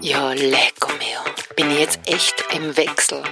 [0.00, 1.20] Ja, lecco mio.
[1.56, 3.22] Bin ich jetzt echt im Wechsel.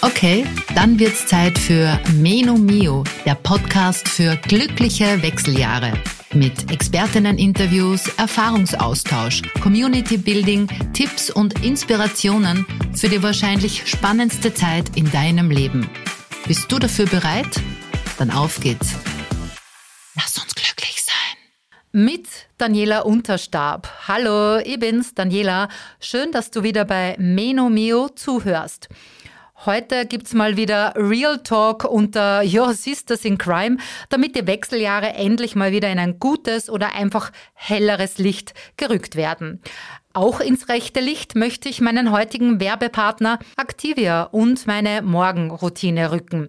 [0.00, 5.92] Okay, dann wird's Zeit für Meno Mio, der Podcast für glückliche Wechseljahre.
[6.34, 15.50] Mit Expertinnen-Interviews, Erfahrungsaustausch, Community Building, Tipps und Inspirationen für die wahrscheinlich spannendste Zeit in deinem
[15.50, 15.88] Leben.
[16.46, 17.60] Bist du dafür bereit?
[18.18, 18.94] Dann auf geht's.
[21.96, 22.26] Mit
[22.58, 23.88] Daniela Unterstab.
[24.08, 25.68] Hallo, ich bin's, Daniela.
[26.00, 28.88] Schön, dass du wieder bei Meno Mio zuhörst.
[29.64, 33.76] Heute gibt's mal wieder Real Talk unter Your Sisters in Crime,
[34.08, 39.60] damit die Wechseljahre endlich mal wieder in ein gutes oder einfach helleres Licht gerückt werden.
[40.14, 46.48] Auch ins rechte Licht möchte ich meinen heutigen Werbepartner Activia und meine Morgenroutine rücken.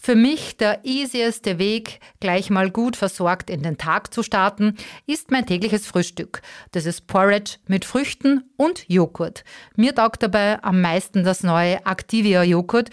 [0.00, 5.32] Für mich der easieste Weg, gleich mal gut versorgt in den Tag zu starten, ist
[5.32, 6.40] mein tägliches Frühstück.
[6.70, 9.42] Das ist Porridge mit Früchten und Joghurt.
[9.74, 12.90] Mir taugt dabei am meisten das neue Activia Joghurt,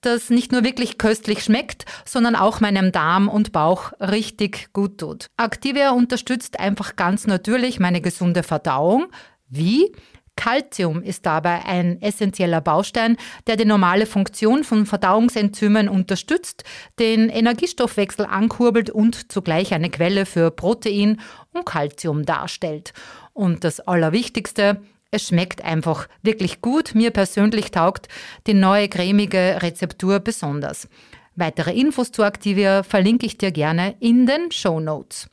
[0.00, 5.30] das nicht nur wirklich köstlich schmeckt, sondern auch meinem Darm und Bauch richtig gut tut.
[5.36, 9.06] Activia unterstützt einfach ganz natürlich meine gesunde Verdauung.
[9.48, 9.92] Wie?
[10.36, 16.64] Calcium ist dabei ein essentieller Baustein, der die normale Funktion von Verdauungsenzymen unterstützt,
[16.98, 21.20] den Energiestoffwechsel ankurbelt und zugleich eine Quelle für Protein
[21.52, 22.92] und Calcium darstellt.
[23.32, 26.94] Und das Allerwichtigste, es schmeckt einfach wirklich gut.
[26.94, 28.08] Mir persönlich taugt
[28.46, 30.88] die neue cremige Rezeptur besonders.
[31.36, 35.28] Weitere Infos zu Activia verlinke ich dir gerne in den Show Notes.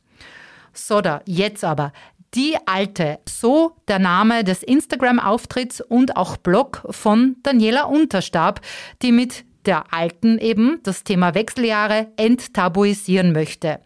[0.74, 1.92] So, da, jetzt aber
[2.34, 8.60] die Alte, so der Name des Instagram-Auftritts und auch Blog von Daniela Unterstab,
[9.02, 13.80] die mit der Alten eben das Thema Wechseljahre enttabuisieren möchte.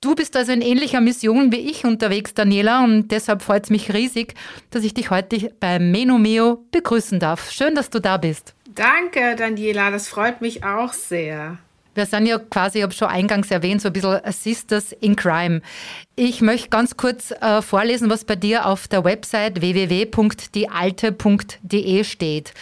[0.00, 3.92] Du bist also in ähnlicher Mission wie ich unterwegs, Daniela, und deshalb freut es mich
[3.92, 4.34] riesig,
[4.70, 7.50] dass ich dich heute bei Menomeo begrüßen darf.
[7.50, 8.54] Schön, dass du da bist.
[8.68, 11.58] Danke, Daniela, das freut mich auch sehr.
[11.98, 15.62] Wir sind ja quasi, ich habe schon eingangs erwähnt, so ein bisschen Sisters in Crime.
[16.14, 22.54] Ich möchte ganz kurz äh, vorlesen, was bei dir auf der Website www.diealte.de steht.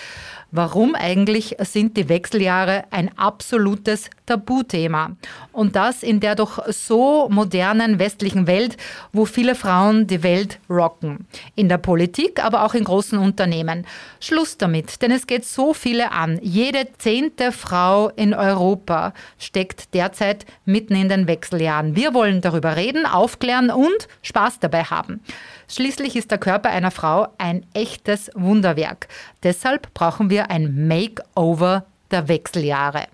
[0.53, 5.17] Warum eigentlich sind die Wechseljahre ein absolutes Tabuthema?
[5.51, 8.77] Und das in der doch so modernen westlichen Welt,
[9.13, 11.27] wo viele Frauen die Welt rocken.
[11.57, 13.87] In der Politik, aber auch in großen Unternehmen.
[14.21, 16.39] Schluss damit, denn es geht so viele an.
[16.41, 21.97] Jede zehnte Frau in Europa steckt derzeit mitten in den Wechseljahren.
[21.97, 25.21] Wir wollen darüber reden, aufklären und Spaß dabei haben.
[25.69, 29.09] Schließlich ist der Körper einer Frau ein echtes Wunderwerk.
[29.43, 33.07] Deshalb brauchen wir ein Makeover der Wechseljahre.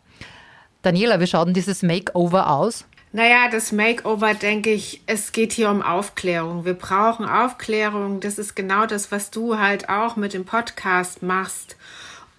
[0.83, 2.85] Daniela, wie schaut denn dieses Makeover aus?
[3.12, 6.65] Naja, das Makeover, denke ich, es geht hier um Aufklärung.
[6.65, 8.21] Wir brauchen Aufklärung.
[8.21, 11.77] Das ist genau das, was du halt auch mit dem Podcast machst.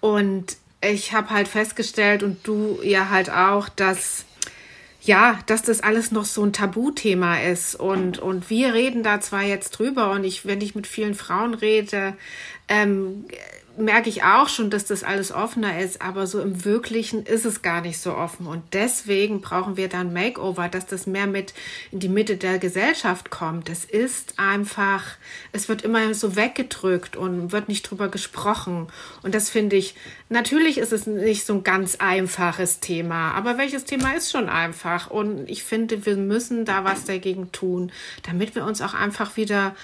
[0.00, 4.26] Und ich habe halt festgestellt und du ja halt auch, dass
[5.04, 7.74] ja, dass das alles noch so ein Tabuthema ist.
[7.74, 11.54] Und, und wir reden da zwar jetzt drüber und ich, wenn ich mit vielen Frauen
[11.54, 12.14] rede,
[12.68, 13.26] ähm,
[13.76, 17.62] merke ich auch schon, dass das alles offener ist, aber so im Wirklichen ist es
[17.62, 18.46] gar nicht so offen.
[18.46, 21.54] Und deswegen brauchen wir dann Makeover, dass das mehr mit
[21.90, 23.68] in die Mitte der Gesellschaft kommt.
[23.68, 25.04] Es ist einfach,
[25.52, 28.88] es wird immer so weggedrückt und wird nicht drüber gesprochen.
[29.22, 29.94] Und das finde ich,
[30.28, 35.10] natürlich ist es nicht so ein ganz einfaches Thema, aber welches Thema ist schon einfach?
[35.10, 37.92] Und ich finde, wir müssen da was dagegen tun,
[38.22, 39.74] damit wir uns auch einfach wieder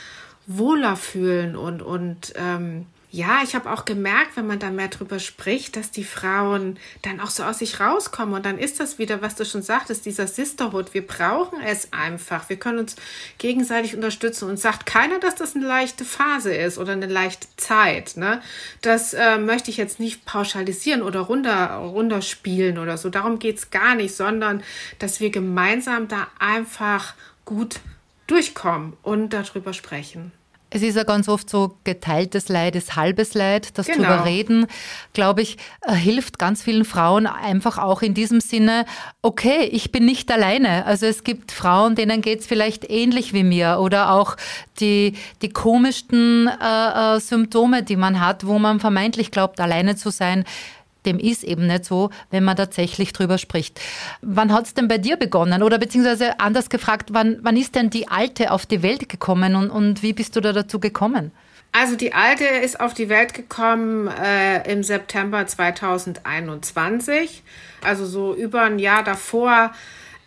[0.47, 5.19] wohler fühlen und, und, ähm, ja, ich habe auch gemerkt, wenn man da mehr drüber
[5.19, 8.37] spricht, dass die Frauen dann auch so aus sich rauskommen.
[8.37, 10.95] Und dann ist das wieder, was du schon sagtest, dieser Sisterhood.
[10.95, 12.49] Wir brauchen es einfach.
[12.49, 12.95] Wir können uns
[13.39, 14.49] gegenseitig unterstützen.
[14.49, 18.17] Und sagt keiner, dass das eine leichte Phase ist oder eine leichte Zeit.
[18.17, 18.41] Ne?
[18.81, 23.11] Das äh, möchte ich jetzt nicht pauschalisieren oder runter, runterspielen oder so.
[23.11, 24.63] Darum geht's gar nicht, sondern
[25.01, 27.81] dass wir gemeinsam da einfach gut
[28.29, 30.31] durchkommen und darüber sprechen.
[30.71, 33.77] Es ist ja ganz oft so, geteiltes Leid ist halbes Leid.
[33.77, 33.99] Das genau.
[33.99, 34.67] drüber reden,
[35.13, 38.87] glaube ich, äh, hilft ganz vielen Frauen einfach auch in diesem Sinne,
[39.21, 40.87] okay, ich bin nicht alleine.
[40.87, 44.37] Also es gibt Frauen, denen geht es vielleicht ähnlich wie mir oder auch
[44.79, 50.11] die, die komischsten äh, äh, Symptome, die man hat, wo man vermeintlich glaubt, alleine zu
[50.11, 50.45] sein
[51.07, 53.81] dem ist eben nicht so, wenn man tatsächlich drüber spricht.
[54.23, 55.63] Wann hat es denn bei dir begonnen?
[55.63, 59.71] Oder beziehungsweise anders gefragt, wann, wann ist denn die Alte auf die Welt gekommen und,
[59.71, 61.33] und wie bist du da dazu gekommen?
[61.73, 67.45] Also die Alte ist auf die Welt gekommen äh, im September 2021.
[67.85, 69.73] Also so über ein Jahr davor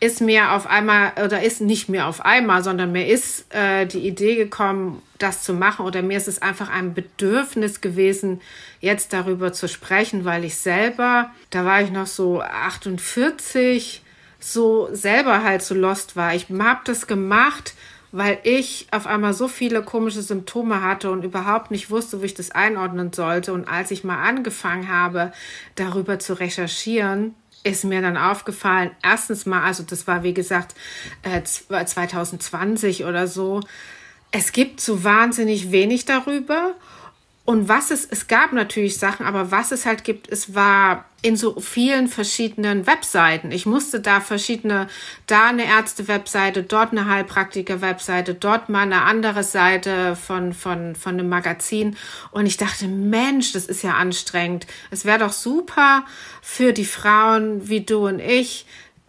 [0.04, 4.06] ist mir auf einmal, oder ist nicht mehr auf einmal, sondern mir ist äh, die
[4.06, 8.42] Idee gekommen, das zu machen, oder mir ist es einfach ein Bedürfnis gewesen,
[8.82, 14.04] jetzt darüber zu sprechen, weil ich selber, da war ich noch so 48,
[14.42, 16.36] so selber halt so lost war.
[16.36, 17.74] Ich habe das gemacht,
[18.12, 22.34] weil ich auf einmal so viele komische Symptome hatte und überhaupt nicht wusste, wie ich
[22.34, 23.54] das einordnen sollte.
[23.54, 25.32] Und als ich mal angefangen habe,
[25.76, 30.76] darüber zu recherchieren, ist mir dann aufgefallen, erstens mal, also das war wie gesagt
[31.24, 33.62] äh, 2020 oder so,
[34.32, 36.74] es gibt so wahnsinnig wenig darüber.
[37.46, 41.36] Und was es, es gab natürlich Sachen, aber was es halt gibt, es war in
[41.36, 43.52] so vielen verschiedenen Webseiten.
[43.52, 44.88] Ich musste da verschiedene,
[45.28, 51.28] da eine Ärzte-Webseite, dort eine Heilpraktiker-Webseite, dort mal eine andere Seite von, von, von einem
[51.28, 51.98] Magazin.
[52.32, 54.66] Und ich dachte, Mensch, das ist ja anstrengend.
[54.90, 56.06] Es wäre doch super
[56.42, 58.66] für die Frauen wie du und ich,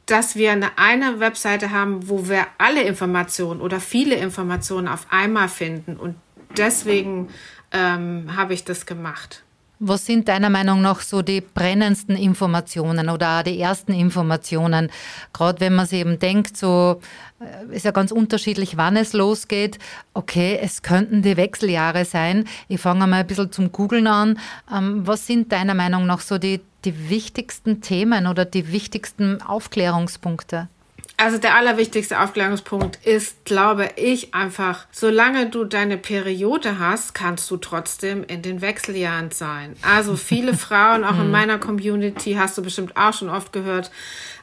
[0.06, 5.48] dass wir eine, eine Webseite haben, wo wir alle Informationen oder viele Informationen auf einmal
[5.48, 5.96] finden.
[5.96, 6.16] Und
[6.56, 7.28] deswegen
[7.72, 9.44] ähm, habe ich das gemacht.
[9.80, 14.90] Was sind deiner Meinung nach so die brennendsten Informationen oder auch die ersten Informationen?
[15.32, 17.00] Gerade wenn man sich eben denkt, so
[17.40, 19.78] äh, ist ja ganz unterschiedlich, wann es losgeht.
[20.14, 22.44] Okay, es könnten die Wechseljahre sein.
[22.68, 24.38] Ich fange mal ein bisschen zum Googlen an.
[24.72, 30.68] Ähm, was sind deiner Meinung nach so die, die wichtigsten Themen oder die wichtigsten Aufklärungspunkte?
[31.16, 37.56] Also der allerwichtigste Aufklärungspunkt ist, glaube ich, einfach, solange du deine Periode hast, kannst du
[37.56, 39.76] trotzdem in den Wechseljahren sein.
[39.82, 41.30] Also viele Frauen, auch in mhm.
[41.30, 43.92] meiner Community, hast du bestimmt auch schon oft gehört,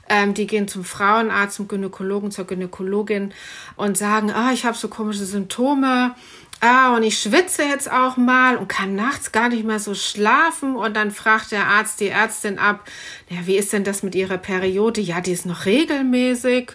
[0.08, 3.34] ähm, die gehen zum Frauenarzt, zum Gynäkologen, zur Gynäkologin
[3.76, 6.16] und sagen, ah, ich habe so komische Symptome
[6.62, 10.75] ah, und ich schwitze jetzt auch mal und kann nachts gar nicht mehr so schlafen.
[10.75, 12.88] Und dann fragt der Arzt die Ärztin ab,
[13.30, 15.02] ja, wie ist denn das mit ihrer Periode?
[15.02, 16.72] Ja, die ist noch regelmäßig.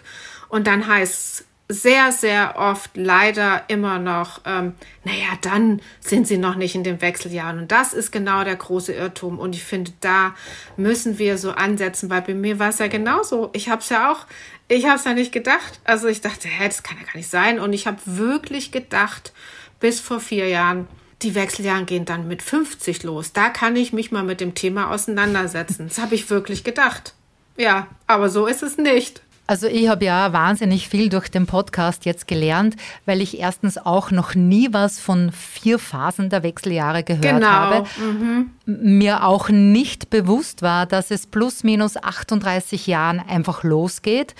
[0.49, 4.73] Und dann heißt sehr, sehr oft leider immer noch, ähm,
[5.03, 7.59] naja, dann sind sie noch nicht in den Wechseljahren.
[7.59, 9.37] Und das ist genau der große Irrtum.
[9.37, 10.33] Und ich finde, da
[10.77, 13.49] müssen wir so ansetzen, weil bei mir war es ja genauso.
[13.53, 14.25] Ich habe es ja auch,
[14.69, 15.81] ich habe es ja nicht gedacht.
[15.83, 17.59] Also ich dachte, hä, das kann ja gar nicht sein.
[17.59, 19.33] Und ich habe wirklich gedacht,
[19.79, 20.87] bis vor vier Jahren.
[21.23, 23.33] Die Wechseljahre gehen dann mit 50 los.
[23.33, 25.87] Da kann ich mich mal mit dem Thema auseinandersetzen.
[25.87, 27.15] Das habe ich wirklich gedacht.
[27.57, 29.21] Ja, aber so ist es nicht.
[29.47, 32.75] Also ich habe ja wahnsinnig viel durch den Podcast jetzt gelernt,
[33.05, 37.47] weil ich erstens auch noch nie was von vier Phasen der Wechseljahre gehört genau.
[37.47, 37.87] habe.
[37.97, 38.51] Mhm.
[38.65, 44.35] Mir auch nicht bewusst war, dass es plus minus 38 Jahren einfach losgeht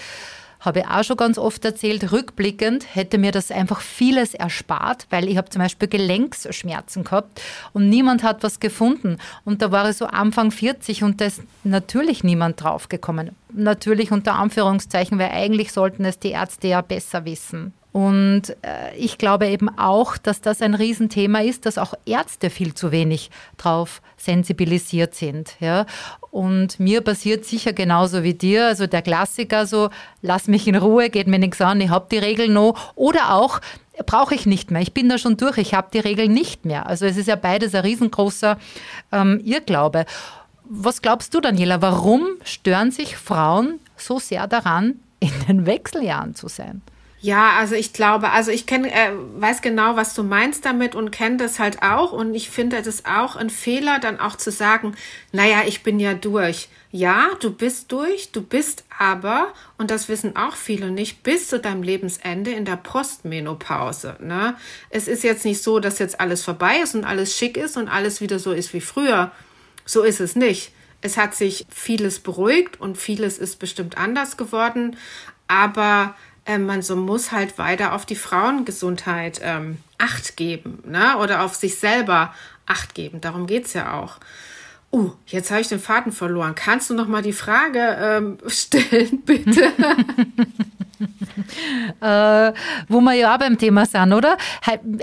[0.67, 5.29] habe ich auch schon ganz oft erzählt, rückblickend hätte mir das einfach vieles erspart, weil
[5.29, 7.41] ich habe zum Beispiel Gelenksschmerzen gehabt
[7.73, 9.17] und niemand hat was gefunden.
[9.45, 13.31] Und da war ich so Anfang 40 und da ist natürlich niemand draufgekommen.
[13.53, 17.73] Natürlich unter Anführungszeichen, weil eigentlich sollten es die Ärzte ja besser wissen.
[17.97, 22.75] Und äh, ich glaube eben auch, dass das ein Riesenthema ist, dass auch Ärzte viel
[22.75, 25.55] zu wenig drauf sensibilisiert sind.
[25.59, 25.88] Ja?
[26.29, 29.89] Und mir passiert sicher genauso wie dir, also der Klassiker so,
[30.21, 32.94] lass mich in Ruhe, geht mir nichts an, ich habe die Regel noch.
[32.94, 33.61] Oder auch,
[34.05, 34.83] brauche ich nicht mehr.
[34.83, 36.85] Ich bin da schon durch, ich habe die Regel nicht mehr.
[36.85, 38.59] Also es ist ja beides ein riesengroßer
[39.11, 40.05] ähm, Irrglaube.
[40.65, 46.47] Was glaubst du, Daniela, warum stören sich Frauen so sehr daran, in den Wechseljahren zu
[46.47, 46.83] sein?
[47.19, 51.09] Ja, also ich glaube, also ich kenne, äh, weiß genau, was du meinst damit und
[51.09, 54.95] kenne das halt auch und ich finde das auch ein Fehler, dann auch zu sagen,
[55.31, 56.69] naja, ich bin ja durch.
[56.92, 61.59] Ja, du bist durch, du bist aber, und das wissen auch viele nicht, bis zu
[61.59, 64.18] deinem Lebensende in der Postmenopause.
[64.21, 64.56] Ne?
[64.92, 67.87] Es ist jetzt nicht so, dass jetzt alles vorbei ist und alles schick ist und
[67.87, 69.31] alles wieder so ist wie früher.
[69.85, 70.71] So ist es nicht.
[71.01, 74.97] Es hat sich vieles beruhigt und vieles ist bestimmt anders geworden,
[75.47, 76.15] aber
[76.47, 81.18] äh, man so muss halt weiter auf die Frauengesundheit ähm, Acht geben, ne?
[81.18, 82.33] Oder auf sich selber
[82.66, 83.21] Acht geben.
[83.21, 84.18] Darum geht's ja auch.
[84.92, 86.56] Uh, jetzt habe ich den Faden verloren.
[86.56, 89.61] Kannst du noch mal die Frage ähm, stellen, bitte?
[92.01, 92.54] äh,
[92.87, 94.37] wo wir ja auch beim Thema sind, oder?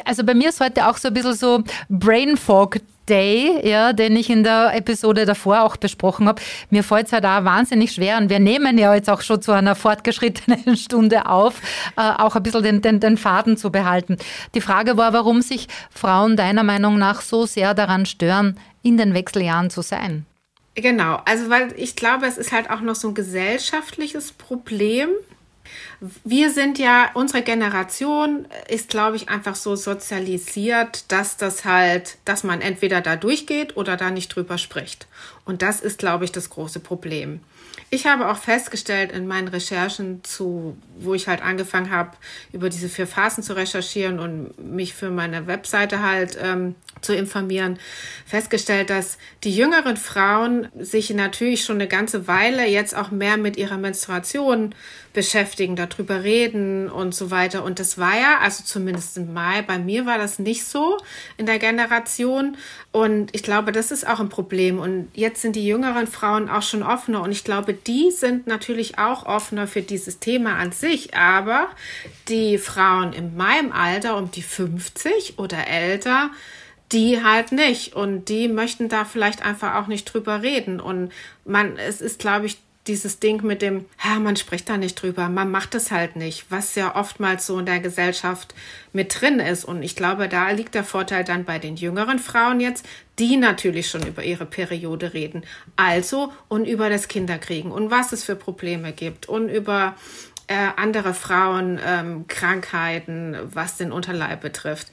[0.05, 4.17] Also bei mir ist heute auch so ein bisschen so Brain Fog Day, ja, den
[4.17, 6.41] ich in der Episode davor auch besprochen habe.
[6.71, 9.53] Mir fällt es halt auch wahnsinnig schwer und wir nehmen ja jetzt auch schon zu
[9.53, 11.61] einer fortgeschrittenen Stunde auf,
[11.97, 14.17] äh, auch ein bisschen den, den, den Faden zu behalten.
[14.55, 19.15] Die Frage war, warum sich Frauen deiner Meinung nach so sehr daran stören, in den
[19.15, 20.27] Wechseljahren zu sein.
[20.75, 25.09] Genau, also weil ich glaube, es ist halt auch noch so ein gesellschaftliches Problem,
[26.25, 32.45] wir sind ja, unsere Generation ist, glaube ich, einfach so sozialisiert, dass das halt, dass
[32.45, 35.07] man entweder da durchgeht oder da nicht drüber spricht.
[35.45, 37.41] Und das ist, glaube ich, das große Problem.
[37.91, 42.17] Ich habe auch festgestellt in meinen Recherchen zu, wo ich halt angefangen habe,
[42.53, 47.79] über diese vier Phasen zu recherchieren und mich für meine Webseite halt ähm, zu informieren,
[48.27, 53.57] festgestellt, dass die jüngeren Frauen sich natürlich schon eine ganze Weile jetzt auch mehr mit
[53.57, 54.75] ihrer Menstruation
[55.15, 57.65] beschäftigen, darüber reden und so weiter.
[57.65, 60.99] Und das war ja, also zumindest im Mai, bei mir war das nicht so
[61.39, 62.57] in der Generation.
[62.93, 64.79] Und ich glaube, das ist auch ein Problem.
[64.79, 67.23] Und jetzt sind die jüngeren Frauen auch schon offener.
[67.23, 71.15] Und ich glaube, die sind natürlich auch offener für dieses Thema an sich.
[71.15, 71.69] Aber
[72.29, 76.31] die Frauen in meinem Alter, um die 50 oder älter,
[76.91, 77.95] die halt nicht.
[77.95, 80.81] Und die möchten da vielleicht einfach auch nicht drüber reden.
[80.81, 81.13] Und
[81.45, 85.29] man, es ist, glaube ich, dieses Ding mit dem, ja, man spricht da nicht drüber,
[85.29, 88.55] man macht es halt nicht, was ja oftmals so in der Gesellschaft
[88.93, 89.65] mit drin ist.
[89.65, 92.87] Und ich glaube, da liegt der Vorteil dann bei den jüngeren Frauen jetzt,
[93.19, 95.45] die natürlich schon über ihre Periode reden.
[95.77, 99.95] Also und über das Kinderkriegen und was es für Probleme gibt und über
[100.47, 104.89] äh, andere Frauen, ähm, Krankheiten, was den Unterleib betrifft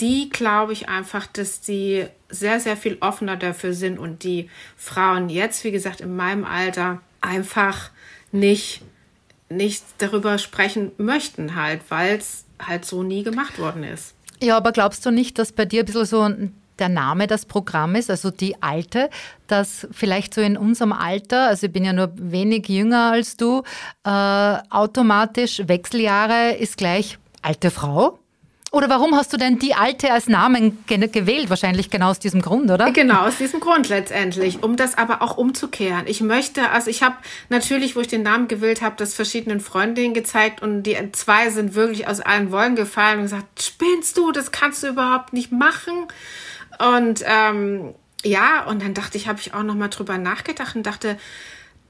[0.00, 5.28] die glaube ich einfach, dass die sehr, sehr viel offener dafür sind und die Frauen
[5.28, 7.90] jetzt, wie gesagt, in meinem Alter einfach
[8.30, 8.82] nicht,
[9.48, 14.14] nicht darüber sprechen möchten, halt, weil es halt so nie gemacht worden ist.
[14.42, 16.28] Ja, aber glaubst du nicht, dass bei dir ein bisschen so
[16.78, 19.08] der Name das Programm ist, also die Alte,
[19.46, 23.62] dass vielleicht so in unserem Alter, also ich bin ja nur wenig jünger als du,
[24.04, 24.10] äh,
[24.70, 28.18] automatisch Wechseljahre ist gleich alte Frau?
[28.72, 31.50] Oder warum hast du denn die Alte als Namen gewählt?
[31.50, 32.90] Wahrscheinlich genau aus diesem Grund, oder?
[32.90, 34.62] Genau, aus diesem Grund letztendlich.
[34.62, 36.06] Um das aber auch umzukehren.
[36.06, 37.16] Ich möchte, also ich habe
[37.50, 41.74] natürlich, wo ich den Namen gewählt habe, das verschiedenen Freundinnen gezeigt und die zwei sind
[41.74, 46.08] wirklich aus allen Wollen gefallen und gesagt, spinnst du, das kannst du überhaupt nicht machen.
[46.78, 50.86] Und ähm, ja, und dann dachte ich, habe ich auch noch mal drüber nachgedacht und
[50.86, 51.18] dachte,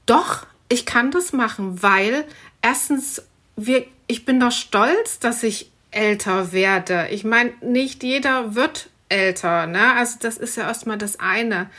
[0.05, 2.25] doch, ich kann das machen, weil
[2.61, 3.23] erstens,
[3.55, 7.07] wir, ich bin doch stolz, dass ich älter werde.
[7.11, 9.93] Ich meine, nicht jeder wird älter, ne?
[9.93, 11.69] Also das ist ja erstmal das eine.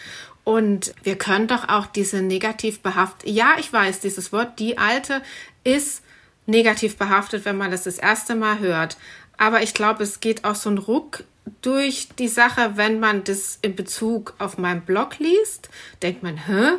[0.44, 5.23] Und wir können doch auch diese negativ behaftet, ja, ich weiß, dieses Wort, die alte,
[5.64, 6.02] ist
[6.47, 8.99] negativ behaftet, wenn man das das erste Mal hört.
[9.38, 11.25] Aber ich glaube, es geht auch so ein Ruck
[11.62, 15.71] durch die Sache, wenn man das in Bezug auf meinen Blog liest,
[16.02, 16.78] denkt man, hä?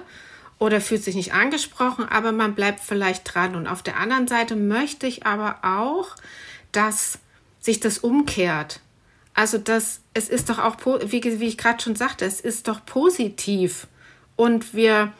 [0.57, 3.55] Oder fühlt sich nicht angesprochen, aber man bleibt vielleicht dran.
[3.55, 6.15] Und auf der anderen Seite möchte ich aber auch,
[6.71, 7.19] dass
[7.65, 8.79] sich das umkehrt.
[9.33, 12.85] Also das, es ist doch auch, wie, wie ich gerade schon sagte, es ist doch
[12.85, 13.87] positiv.
[14.35, 15.11] Und wir,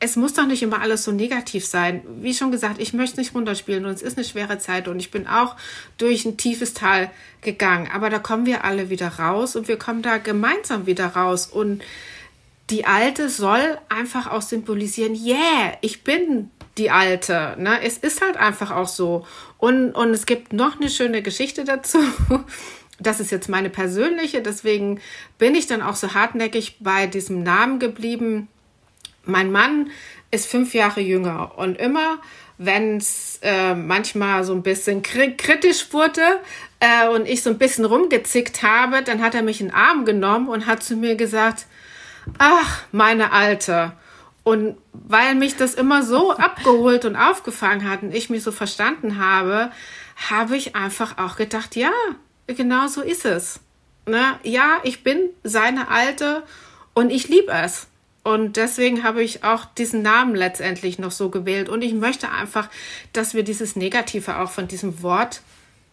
[0.00, 2.02] es muss doch nicht immer alles so negativ sein.
[2.20, 5.10] Wie schon gesagt, ich möchte nicht runterspielen und es ist eine schwere Zeit und ich
[5.10, 5.56] bin auch
[5.98, 7.10] durch ein tiefes Tal
[7.42, 7.88] gegangen.
[7.92, 11.46] Aber da kommen wir alle wieder raus und wir kommen da gemeinsam wieder raus.
[11.46, 11.84] Und
[12.70, 17.56] die Alte soll einfach auch symbolisieren, yeah, ich bin die Alte.
[17.58, 17.82] Ne?
[17.82, 19.26] Es ist halt einfach auch so.
[19.64, 21.98] Und, und es gibt noch eine schöne Geschichte dazu.
[23.00, 25.00] Das ist jetzt meine persönliche, deswegen
[25.36, 28.46] bin ich dann auch so hartnäckig bei diesem Namen geblieben.
[29.24, 29.90] Mein Mann
[30.30, 32.18] ist fünf Jahre jünger und immer,
[32.56, 36.22] wenn es äh, manchmal so ein bisschen kritisch wurde
[36.78, 40.04] äh, und ich so ein bisschen rumgezickt habe, dann hat er mich in den Arm
[40.04, 41.66] genommen und hat zu mir gesagt,
[42.38, 43.92] ach, meine Alte.
[44.44, 49.18] Und weil mich das immer so abgeholt und aufgefangen hat und ich mich so verstanden
[49.18, 49.70] habe,
[50.28, 51.90] habe ich einfach auch gedacht, ja,
[52.46, 53.60] genau so ist es.
[54.06, 54.38] Ne?
[54.42, 56.42] Ja, ich bin seine Alte
[56.92, 57.86] und ich liebe es.
[58.22, 61.68] Und deswegen habe ich auch diesen Namen letztendlich noch so gewählt.
[61.68, 62.70] Und ich möchte einfach,
[63.12, 65.42] dass wir dieses Negative auch von diesem Wort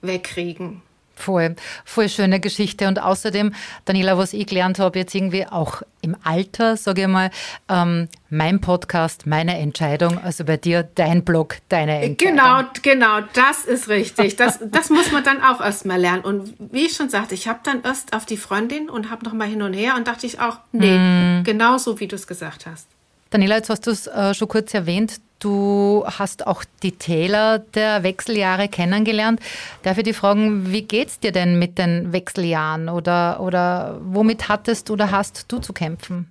[0.01, 0.81] wegkriegen.
[1.21, 2.87] Voll, voll schöne Geschichte.
[2.87, 3.53] Und außerdem,
[3.85, 7.29] Daniela, was ich gelernt habe, jetzt irgendwie auch im Alter, sage ich mal,
[7.69, 12.37] ähm, mein Podcast, meine Entscheidung, also bei dir dein Blog, deine Entscheidung.
[12.37, 14.35] Genau, genau, das ist richtig.
[14.35, 16.23] Das, das muss man dann auch erst mal lernen.
[16.23, 19.33] Und wie ich schon sagte, ich habe dann erst auf die Freundin und habe noch
[19.33, 21.43] mal hin und her und dachte ich auch, nee, mm.
[21.43, 22.87] genau so, wie du es gesagt hast.
[23.31, 25.21] Daniela, jetzt hast du es äh, schon kurz erwähnt.
[25.39, 29.39] Du hast auch die Täler der Wechseljahre kennengelernt.
[29.83, 34.49] Darf ich dich fragen, wie geht es dir denn mit den Wechseljahren oder, oder womit
[34.49, 36.29] hattest oder hast du zu kämpfen?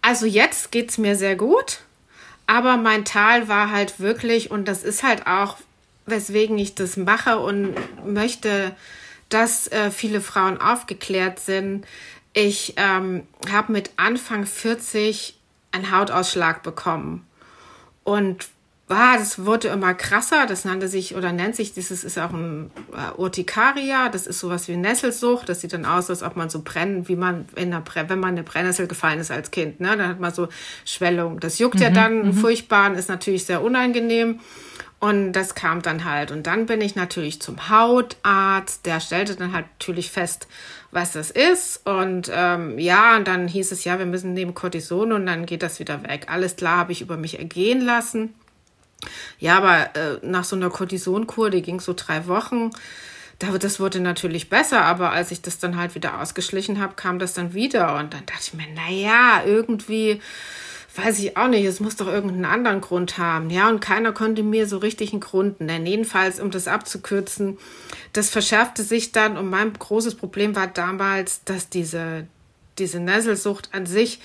[0.00, 1.80] Also jetzt geht es mir sehr gut,
[2.46, 5.58] aber mein Tal war halt wirklich, und das ist halt auch,
[6.06, 8.74] weswegen ich das mache und möchte,
[9.28, 11.86] dass äh, viele Frauen aufgeklärt sind.
[12.32, 15.34] Ich ähm, habe mit Anfang 40
[15.72, 17.26] einen Hautausschlag bekommen.
[18.04, 18.48] Und
[18.88, 20.46] ah, das wurde immer krasser.
[20.46, 24.08] Das nannte sich oder nennt sich, dieses ist auch ein äh, Urtikaria.
[24.08, 25.48] Das ist sowas wie Nesselsucht.
[25.48, 28.30] Das sieht dann aus, als ob man so brennt, wie man in der, wenn man
[28.30, 29.80] in eine Brennnessel gefallen ist als Kind.
[29.80, 29.96] Ne?
[29.96, 30.48] Dann hat man so
[30.84, 31.40] Schwellung.
[31.40, 32.32] Das juckt mhm, ja dann mhm.
[32.34, 34.40] furchtbar und ist natürlich sehr unangenehm.
[34.98, 36.30] Und das kam dann halt.
[36.30, 38.84] Und dann bin ich natürlich zum Hautarzt.
[38.84, 40.46] Der stellte dann halt natürlich fest,
[40.90, 41.86] was das ist.
[41.86, 45.62] Und ähm, ja, und dann hieß es, ja, wir müssen nehmen Cortison und dann geht
[45.62, 46.26] das wieder weg.
[46.28, 48.34] Alles klar, habe ich über mich ergehen lassen.
[49.38, 52.70] Ja, aber äh, nach so einer Cortisonkur, die ging so drei Wochen,
[53.58, 57.32] das wurde natürlich besser, aber als ich das dann halt wieder ausgeschlichen habe, kam das
[57.32, 57.96] dann wieder.
[57.96, 60.20] Und dann dachte ich mir, naja, irgendwie
[61.04, 63.50] weiß ich auch nicht, es muss doch irgendeinen anderen Grund haben.
[63.50, 65.86] Ja, und keiner konnte mir so richtig einen Grund nennen.
[65.86, 67.58] Jedenfalls, um das abzukürzen,
[68.12, 72.26] das verschärfte sich dann und mein großes Problem war damals, dass diese,
[72.78, 74.20] diese Nesselsucht an sich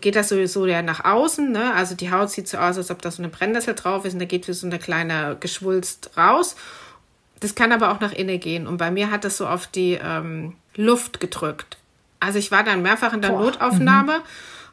[0.00, 1.50] geht das sowieso ja nach außen.
[1.50, 1.74] Ne?
[1.74, 4.20] Also die Haut sieht so aus, als ob da so eine Brennnessel drauf ist und
[4.20, 6.56] da geht wie so eine kleine Geschwulst raus.
[7.40, 8.66] Das kann aber auch nach innen gehen.
[8.66, 11.78] Und bei mir hat das so auf die ähm, Luft gedrückt.
[12.20, 13.42] Also ich war dann mehrfach in der Boah.
[13.42, 14.22] Notaufnahme, mhm.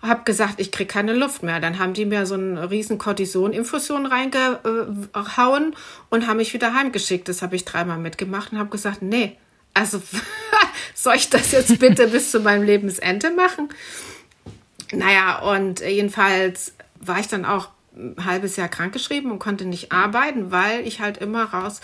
[0.07, 1.59] Habe gesagt, ich kriege keine Luft mehr.
[1.59, 5.75] Dann haben die mir so eine riesen Cortison-Infusion reingehauen
[6.09, 7.27] und haben mich wieder heimgeschickt.
[7.27, 9.37] Das habe ich dreimal mitgemacht und habe gesagt, nee,
[9.73, 10.01] also
[10.93, 13.69] soll ich das jetzt bitte bis zu meinem Lebensende machen?
[14.91, 20.51] Naja, und jedenfalls war ich dann auch ein halbes Jahr krankgeschrieben und konnte nicht arbeiten,
[20.51, 21.81] weil ich halt immer raus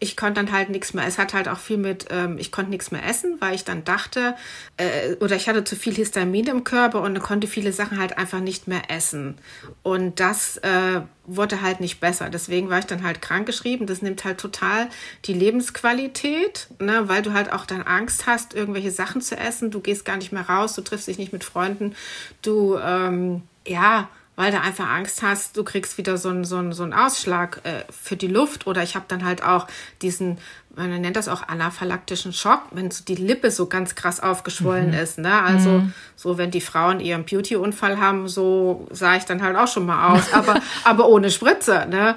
[0.00, 1.06] ich konnte dann halt nichts mehr.
[1.06, 3.84] Es hat halt auch viel mit, ähm, ich konnte nichts mehr essen, weil ich dann
[3.84, 4.36] dachte,
[4.76, 8.40] äh, oder ich hatte zu viel Histamin im Körper und konnte viele Sachen halt einfach
[8.40, 9.36] nicht mehr essen.
[9.82, 12.30] Und das äh, wurde halt nicht besser.
[12.30, 13.86] Deswegen war ich dann halt krankgeschrieben.
[13.86, 14.88] Das nimmt halt total
[15.24, 19.70] die Lebensqualität, ne, weil du halt auch dann Angst hast, irgendwelche Sachen zu essen.
[19.70, 21.96] Du gehst gar nicht mehr raus, du triffst dich nicht mit Freunden,
[22.42, 26.72] du, ähm, ja, weil du einfach Angst hast, du kriegst wieder so einen, so einen,
[26.72, 28.68] so einen Ausschlag äh, für die Luft.
[28.68, 29.66] Oder ich habe dann halt auch
[30.00, 30.38] diesen,
[30.76, 34.94] man nennt das auch anaphylaktischen Schock, wenn so die Lippe so ganz krass aufgeschwollen mhm.
[34.94, 35.18] ist.
[35.18, 35.42] Ne?
[35.42, 35.92] Also mhm.
[36.14, 40.14] so, wenn die Frauen ihren Beauty-Unfall haben, so sah ich dann halt auch schon mal
[40.14, 41.88] aus, aber, aber ohne Spritze.
[41.90, 42.14] Ne?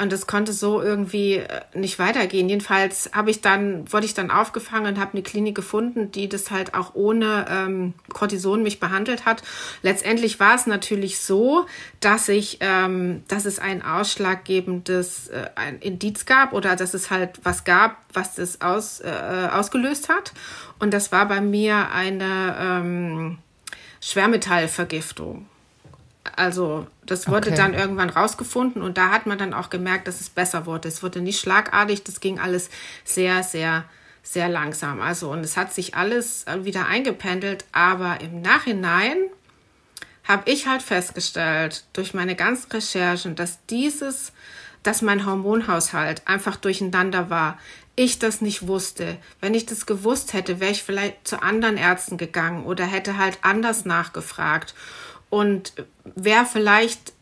[0.00, 2.48] Und es konnte so irgendwie äh, nicht weitergehen.
[2.48, 6.50] Jedenfalls habe ich dann, wurde ich dann aufgefangen und habe eine Klinik gefunden, die das
[6.50, 9.42] halt auch ohne ähm, Cortison mich behandelt hat.
[9.82, 11.66] Letztendlich war es natürlich so,
[12.00, 17.38] dass ich, ähm, dass es ein ausschlaggebendes äh, ein Indiz gab oder dass es halt
[17.42, 20.32] was gab, was das aus, äh, ausgelöst hat.
[20.78, 23.38] Und das war bei mir eine ähm,
[24.00, 25.46] Schwermetallvergiftung.
[26.36, 27.56] Also das wurde okay.
[27.56, 30.88] dann irgendwann rausgefunden und da hat man dann auch gemerkt, dass es besser wurde.
[30.88, 32.70] Es wurde nicht schlagartig, das ging alles
[33.04, 33.84] sehr, sehr,
[34.22, 35.00] sehr langsam.
[35.00, 39.16] Also und es hat sich alles wieder eingependelt, aber im Nachhinein
[40.24, 44.32] habe ich halt festgestellt durch meine ganzen Recherchen, dass dieses,
[44.82, 47.58] dass mein Hormonhaushalt einfach durcheinander war.
[47.96, 49.16] Ich das nicht wusste.
[49.40, 53.38] Wenn ich das gewusst hätte, wäre ich vielleicht zu anderen Ärzten gegangen oder hätte halt
[53.42, 54.74] anders nachgefragt
[55.30, 55.72] und
[56.04, 57.12] wäre vielleicht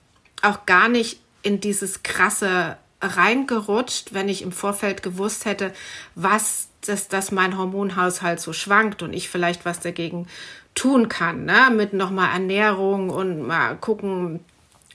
[0.42, 5.72] auch gar nicht in dieses krasse reingerutscht, wenn ich im Vorfeld gewusst hätte,
[6.14, 10.26] was das, dass mein Hormonhaushalt so schwankt und ich vielleicht was dagegen
[10.74, 11.70] tun kann, ne?
[11.72, 14.40] mit nochmal Ernährung und mal gucken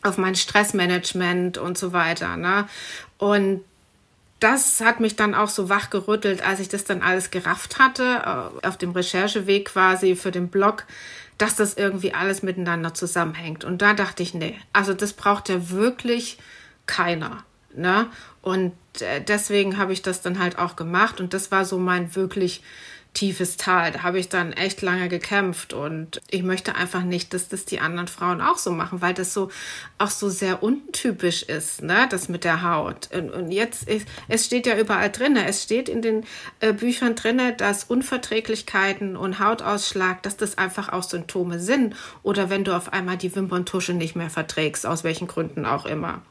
[0.02, 2.36] auf mein Stressmanagement und so weiter.
[2.36, 2.68] Ne?
[3.18, 3.64] Und
[4.40, 8.04] das hat mich dann auch so wachgerüttelt, als ich das dann alles gerafft hatte,
[8.64, 10.86] äh, auf dem Rechercheweg quasi für den Blog,
[11.38, 13.64] dass das irgendwie alles miteinander zusammenhängt.
[13.64, 16.38] Und da dachte ich, nee, also das braucht ja wirklich
[16.86, 17.44] keiner.
[17.76, 18.08] Ne?
[18.42, 21.20] Und äh, deswegen habe ich das dann halt auch gemacht.
[21.20, 22.62] Und das war so mein wirklich
[23.14, 23.92] tiefes Tal.
[23.92, 27.80] Da habe ich dann echt lange gekämpft und ich möchte einfach nicht, dass das die
[27.80, 29.50] anderen Frauen auch so machen, weil das so
[29.98, 33.10] auch so sehr untypisch ist, ne, das mit der Haut.
[33.14, 36.26] Und, und jetzt ist, es steht ja überall drin, es steht in den
[36.60, 42.64] äh, Büchern drin, dass Unverträglichkeiten und Hautausschlag, dass das einfach auch Symptome sind oder wenn
[42.64, 46.22] du auf einmal die Wimperntusche nicht mehr verträgst, aus welchen Gründen auch immer.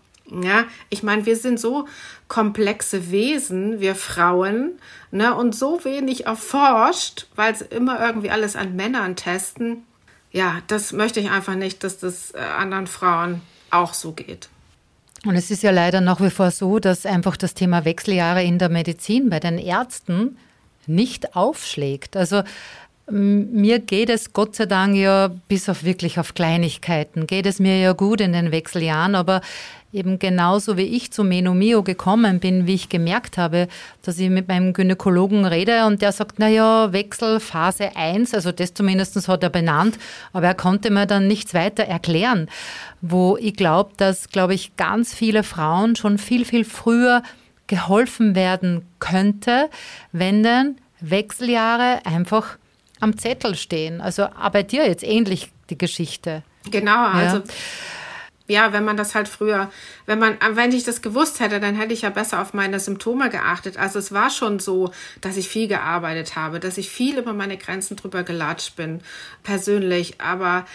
[0.40, 1.86] Ja, ich meine, wir sind so
[2.28, 4.72] komplexe Wesen, wir Frauen,
[5.10, 9.84] ne, und so wenig erforscht, weil sie immer irgendwie alles an Männern testen.
[10.30, 14.48] Ja, das möchte ich einfach nicht, dass das äh, anderen Frauen auch so geht.
[15.24, 18.58] Und es ist ja leider nach wie vor so, dass einfach das Thema Wechseljahre in
[18.58, 20.38] der Medizin bei den Ärzten
[20.86, 22.16] nicht aufschlägt.
[22.16, 22.42] Also
[23.10, 27.78] mir geht es Gott sei Dank ja bis auf wirklich auf Kleinigkeiten, geht es mir
[27.78, 29.40] ja gut in den Wechseljahren, aber
[29.92, 33.68] eben genauso wie ich zu Menomio gekommen bin, wie ich gemerkt habe,
[34.02, 38.52] dass ich mit meinem Gynäkologen rede und der sagt, na ja, Wechsel Phase 1, also
[38.52, 39.98] das zumindest hat er benannt,
[40.32, 42.48] aber er konnte mir dann nichts weiter erklären,
[43.00, 47.22] wo ich glaube, dass, glaube ich, ganz viele Frauen schon viel, viel früher
[47.66, 49.68] geholfen werden könnte,
[50.12, 52.56] wenn denn Wechseljahre einfach
[53.02, 54.00] am Zettel stehen.
[54.00, 56.42] Also aber dir jetzt ähnlich die Geschichte.
[56.70, 57.42] Genau, also ja
[58.52, 59.70] ja, wenn man das halt früher,
[60.06, 63.30] wenn man, wenn ich das gewusst hätte, dann hätte ich ja besser auf meine Symptome
[63.30, 63.76] geachtet.
[63.76, 67.56] Also es war schon so, dass ich viel gearbeitet habe, dass ich viel über meine
[67.56, 69.00] Grenzen drüber gelatscht bin,
[69.42, 70.20] persönlich.
[70.20, 70.66] Aber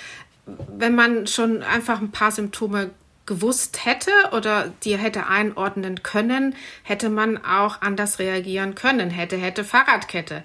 [0.46, 2.92] wenn man schon einfach ein paar Symptome
[3.26, 9.10] gewusst hätte oder die hätte einordnen können, hätte man auch anders reagieren können.
[9.10, 10.44] Hätte, hätte Fahrradkette.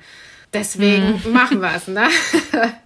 [0.53, 1.33] Deswegen mhm.
[1.33, 2.09] machen wir es, ne?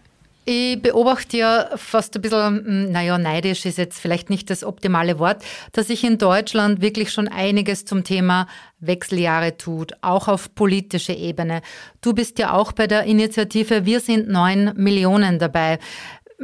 [0.48, 5.18] Ich beobachte ja fast ein bisschen, hm, naja, neidisch ist jetzt vielleicht nicht das optimale
[5.18, 8.46] Wort, dass sich in Deutschland wirklich schon einiges zum Thema
[8.78, 11.62] Wechseljahre tut, auch auf politischer Ebene.
[12.00, 15.80] Du bist ja auch bei der Initiative Wir sind neun Millionen dabei.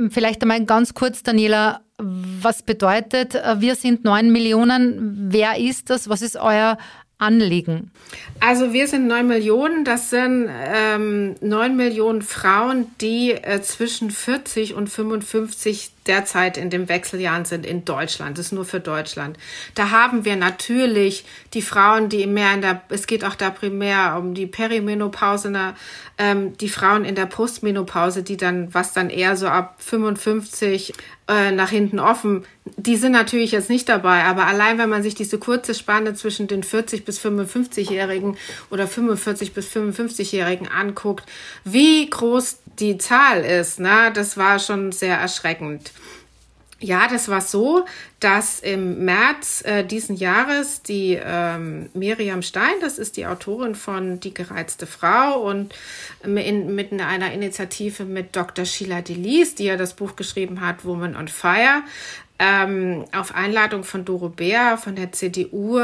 [0.08, 5.28] Vielleicht einmal ganz kurz, Daniela, was bedeutet äh, Wir sind neun Millionen?
[5.30, 6.08] Wer ist das?
[6.08, 6.76] Was ist euer
[7.22, 7.90] Anliegen?
[8.40, 9.84] Also wir sind neun Millionen.
[9.84, 16.88] Das sind ähm, neun Millionen Frauen, die äh, zwischen 40 und 55 derzeit in den
[16.88, 18.38] Wechseljahren sind in Deutschland.
[18.38, 19.38] Das ist nur für Deutschland.
[19.74, 24.16] Da haben wir natürlich die Frauen, die mehr in der, es geht auch da primär
[24.18, 25.74] um die Perimenopause, ne,
[26.18, 30.92] ähm, die Frauen in der Postmenopause, die dann, was dann eher so ab 55
[31.28, 32.44] äh, nach hinten offen,
[32.76, 36.46] die sind natürlich jetzt nicht dabei, aber allein wenn man sich diese kurze Spanne zwischen
[36.46, 38.36] den 40 bis 55-Jährigen
[38.70, 41.24] oder 45 bis 55-Jährigen anguckt,
[41.64, 45.92] wie groß die Zahl ist, ne, das war schon sehr erschreckend.
[46.82, 47.84] Ja, das war so,
[48.18, 54.18] dass im März äh, diesen Jahres die ähm, Miriam Stein, das ist die Autorin von
[54.18, 55.72] Die gereizte Frau und
[56.24, 58.64] in, mit einer Initiative mit Dr.
[58.64, 61.84] Sheila Delis, die ja das Buch geschrieben hat, Woman on Fire,
[62.40, 65.82] ähm, auf Einladung von Doro Bär von der CDU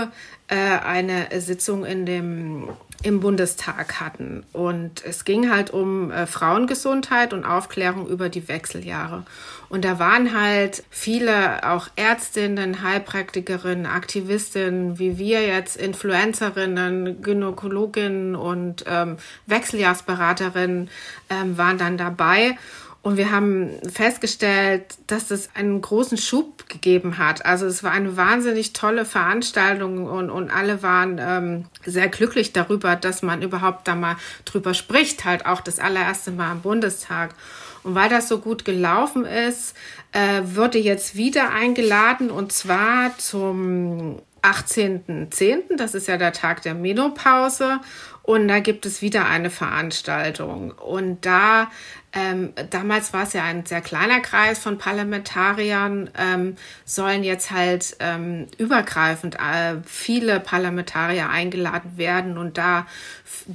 [0.48, 2.68] äh, eine Sitzung in dem
[3.02, 4.44] im Bundestag hatten.
[4.52, 9.24] Und es ging halt um äh, Frauengesundheit und Aufklärung über die Wechseljahre.
[9.68, 18.84] Und da waren halt viele auch Ärztinnen, Heilpraktikerinnen, Aktivistinnen, wie wir jetzt, Influencerinnen, Gynäkologinnen und
[18.88, 20.90] ähm, Wechseljahrsberaterinnen
[21.30, 22.56] ähm, waren dann dabei.
[23.00, 27.46] Und wir haben festgestellt, dass es einen großen Schub gegeben hat.
[27.46, 32.96] Also es war eine wahnsinnig tolle Veranstaltung und, und alle waren ähm, sehr glücklich darüber,
[32.96, 37.34] dass man überhaupt da mal drüber spricht, halt auch das allererste Mal im Bundestag.
[37.84, 39.76] Und weil das so gut gelaufen ist,
[40.12, 46.74] äh, wurde jetzt wieder eingeladen und zwar zum 18.10., das ist ja der Tag der
[46.74, 47.80] Menopause.
[48.22, 50.72] Und da gibt es wieder eine Veranstaltung.
[50.72, 51.70] Und da
[52.18, 57.96] ähm, damals war es ja ein sehr kleiner Kreis von Parlamentariern, ähm, sollen jetzt halt
[58.00, 62.38] ähm, übergreifend äh, viele Parlamentarier eingeladen werden.
[62.38, 62.86] Und da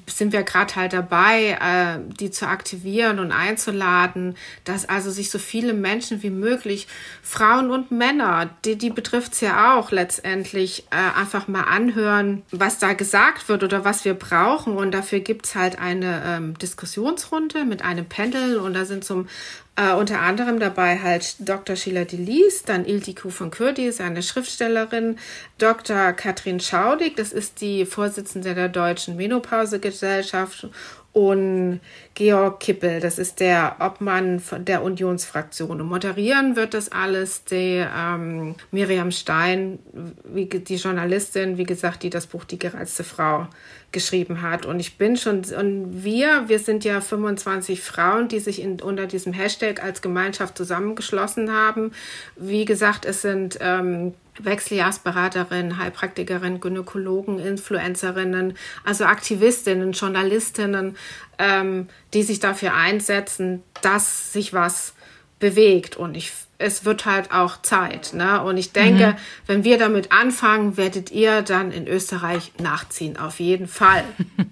[0.08, 5.40] sind wir gerade halt dabei, äh, die zu aktivieren und einzuladen, dass also sich so
[5.40, 6.88] viele Menschen wie möglich,
[7.22, 12.80] Frauen und Männer, die, die betrifft es ja auch letztendlich, äh, einfach mal anhören, was
[12.80, 14.78] da gesagt wird oder was wir brauchen.
[14.78, 19.28] Und dafür gibt es halt eine ähm, Diskussionsrunde mit einem Panel Und da sind zum
[19.76, 21.76] äh, unter anderem dabei halt Dr.
[21.76, 25.18] Sheila Delis, dann Iltiku von Kürdi, eine Schriftstellerin,
[25.58, 26.14] Dr.
[26.14, 30.68] Katrin Schaudig, das ist die Vorsitzende der Deutschen Menopausegesellschaft
[31.14, 31.80] und
[32.16, 35.80] Georg Kippel, das ist der Obmann der Unionsfraktion.
[35.80, 39.78] Und moderieren wird das alles die ähm, Miriam Stein,
[40.24, 43.48] wie, die Journalistin, wie gesagt, die das Buch Die gereizte Frau
[43.94, 44.66] geschrieben hat.
[44.66, 49.08] Und ich bin schon, und wir, wir sind ja 25 Frauen, die sich in, unter
[49.08, 51.94] diesem Hashtag als Gemeinschaft zusammengeschlossen haben.
[52.36, 60.98] Wie gesagt, es sind ähm, Wechseljahrsberaterinnen, Heilpraktikerinnen, Gynäkologen, Influencerinnen, also Aktivistinnen, Journalistinnen,
[61.38, 64.94] ähm, die sich dafür einsetzen, dass sich was
[65.40, 65.96] bewegt.
[65.96, 68.14] Und ich es wird halt auch Zeit.
[68.14, 68.42] Ne?
[68.42, 69.16] Und ich denke, mhm.
[69.48, 73.18] wenn wir damit anfangen, werdet ihr dann in Österreich nachziehen.
[73.18, 74.04] Auf jeden Fall.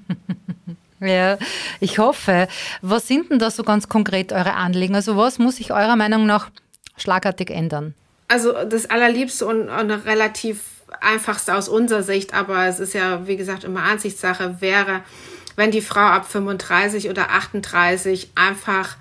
[1.03, 1.39] Ja,
[1.79, 2.47] ich hoffe.
[2.83, 4.93] Was sind denn da so ganz konkret eure Anliegen?
[4.93, 6.51] Also was muss sich eurer Meinung nach
[6.95, 7.95] schlagartig ändern?
[8.27, 10.61] Also das Allerliebste und, und relativ
[10.99, 15.01] einfachste aus unserer Sicht, aber es ist ja, wie gesagt, immer Ansichtssache, wäre
[15.55, 18.95] wenn die Frau ab 35 oder 38 einfach,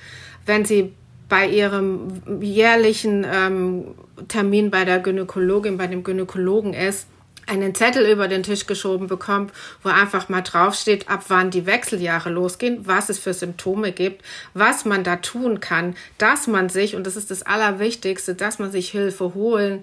[0.46, 0.94] wenn sie
[1.31, 3.95] bei ihrem jährlichen ähm,
[4.29, 7.07] Termin bei der Gynäkologin, bei dem Gynäkologen ist,
[7.47, 12.31] einen Zettel über den Tisch geschoben bekommt, wo einfach mal draufsteht, ab wann die Wechseljahre
[12.31, 14.23] losgehen, was es für Symptome gibt,
[14.55, 18.71] was man da tun kann, dass man sich, und das ist das Allerwichtigste, dass man
[18.71, 19.83] sich Hilfe holen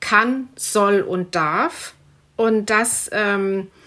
[0.00, 1.94] kann, soll und darf.
[2.36, 3.81] Und dass, ähm, äh,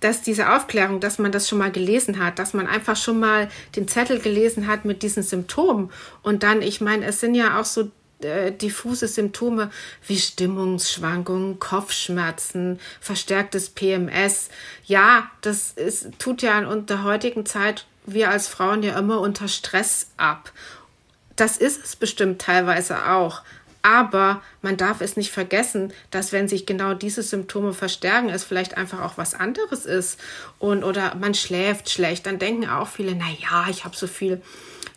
[0.00, 3.50] dass diese Aufklärung, dass man das schon mal gelesen hat, dass man einfach schon mal
[3.76, 5.90] den Zettel gelesen hat mit diesen Symptomen.
[6.22, 7.90] Und dann, ich meine, es sind ja auch so
[8.22, 9.70] äh, diffuse Symptome
[10.06, 14.48] wie Stimmungsschwankungen, Kopfschmerzen, verstärktes PMS.
[14.86, 19.48] Ja, das ist, tut ja in der heutigen Zeit wir als Frauen ja immer unter
[19.48, 20.52] Stress ab.
[21.36, 23.42] Das ist es bestimmt teilweise auch.
[23.82, 28.76] Aber man darf es nicht vergessen, dass wenn sich genau diese Symptome verstärken, es vielleicht
[28.76, 30.20] einfach auch was anderes ist.
[30.60, 34.40] Und, oder man schläft schlecht, dann denken auch viele, na ja, ich habe so viel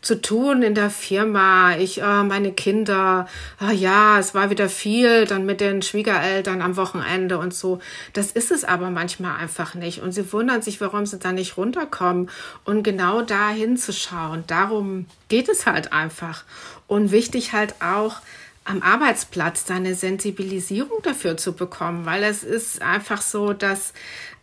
[0.06, 3.28] zu tun in der Firma, ich, äh, meine Kinder,
[3.60, 7.80] äh, ja, es war wieder viel, dann mit den Schwiegereltern am Wochenende und so.
[8.14, 10.02] Das ist es aber manchmal einfach nicht.
[10.02, 12.30] Und sie wundern sich, warum sie da nicht runterkommen.
[12.66, 16.44] Und genau da hinzuschauen, darum geht es halt einfach.
[16.86, 18.22] Und wichtig halt auch,
[18.66, 23.94] am Arbeitsplatz da eine Sensibilisierung dafür zu bekommen, weil es ist einfach so, dass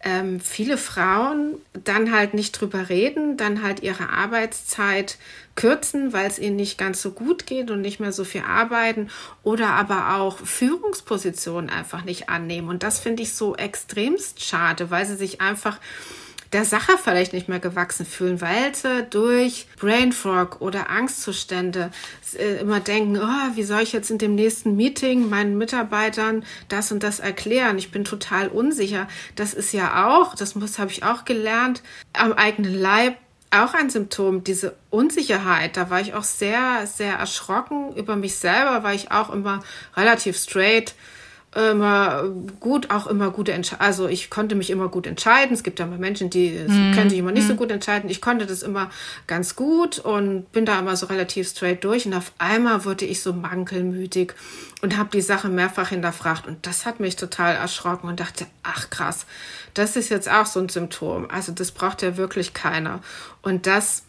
[0.05, 5.19] ähm, viele Frauen dann halt nicht drüber reden, dann halt ihre Arbeitszeit
[5.57, 9.11] kürzen, weil es ihnen nicht ganz so gut geht und nicht mehr so viel arbeiten
[9.43, 12.69] oder aber auch Führungspositionen einfach nicht annehmen.
[12.69, 15.79] Und das finde ich so extremst schade, weil sie sich einfach
[16.53, 21.91] der Sache vielleicht nicht mehr gewachsen fühlen, weil sie durch Brain Fog oder Angstzustände
[22.39, 26.93] äh, immer denken, oh, wie soll ich jetzt in dem nächsten Meeting meinen Mitarbeitern das
[26.93, 27.79] und das erklären?
[27.79, 29.09] Ich bin total unsicher.
[29.35, 33.17] Das ist ja auch, das muss habe ich auch gelernt, am eigenen Leib
[33.51, 35.77] auch ein Symptom, diese Unsicherheit.
[35.77, 39.63] Da war ich auch sehr, sehr erschrocken über mich selber, weil ich auch immer
[39.95, 40.95] relativ straight
[41.55, 42.25] immer
[42.61, 43.87] gut, auch immer gute Entscheidungen.
[43.87, 45.53] Also ich konnte mich immer gut entscheiden.
[45.53, 46.95] Es gibt ja immer Menschen, die mm.
[46.95, 47.49] können sich immer nicht mm.
[47.49, 47.59] so mhm.
[47.59, 48.09] gut entscheiden.
[48.09, 48.91] Ich konnte das immer
[49.27, 52.07] ganz gut und bin da immer so relativ straight durch.
[52.07, 54.33] Und auf einmal wurde ich so mankelmütig
[54.81, 56.47] und habe die Sache mehrfach hinterfragt.
[56.47, 59.27] Und das hat mich total erschrocken und dachte, ach krass,
[59.75, 61.29] das ist jetzt auch so ein Symptom.
[61.31, 63.01] Also das braucht ja wirklich keiner.
[63.43, 64.05] Und das,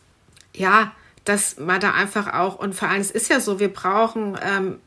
[0.55, 0.93] ja,
[1.25, 4.79] dass man da einfach auch, und vor allem, es ist ja so, wir brauchen ähm,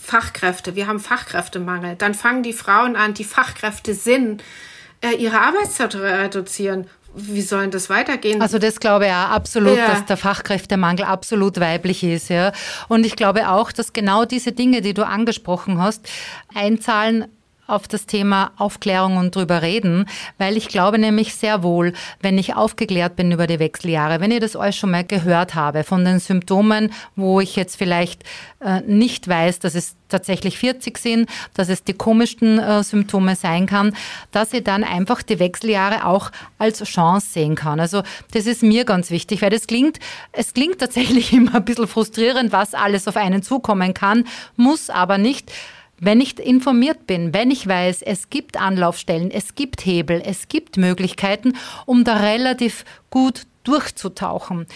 [0.00, 1.96] Fachkräfte, wir haben Fachkräftemangel.
[1.96, 4.42] Dann fangen die Frauen an, die Fachkräfte sind,
[5.00, 6.86] äh, ihre Arbeitszeit zu reduzieren.
[7.14, 8.40] Wie sollen das weitergehen?
[8.40, 9.88] Also das glaube ich auch absolut, ja.
[9.88, 12.52] dass der Fachkräftemangel absolut weiblich ist, ja.
[12.88, 16.08] Und ich glaube auch, dass genau diese Dinge, die du angesprochen hast,
[16.54, 17.26] einzahlen
[17.70, 20.06] auf das Thema Aufklärung und drüber reden,
[20.38, 24.40] weil ich glaube nämlich sehr wohl, wenn ich aufgeklärt bin über die Wechseljahre, wenn ich
[24.40, 28.24] das alles schon mal gehört habe von den Symptomen, wo ich jetzt vielleicht
[28.60, 33.66] äh, nicht weiß, dass es tatsächlich 40 sind, dass es die komischsten äh, Symptome sein
[33.66, 33.94] kann,
[34.32, 37.80] dass ich dann einfach die Wechseljahre auch als Chance sehen kann.
[37.80, 38.02] Also
[38.32, 39.98] das ist mir ganz wichtig, weil das klingt,
[40.32, 44.24] es klingt tatsächlich immer ein bisschen frustrierend, was alles auf einen zukommen kann,
[44.56, 45.52] muss aber nicht.
[46.02, 50.78] Wenn ich informiert bin, wenn ich weiß, es gibt Anlaufstellen, es gibt Hebel, es gibt
[50.78, 51.52] Möglichkeiten,
[51.84, 54.66] um da relativ gut durchzutauchen.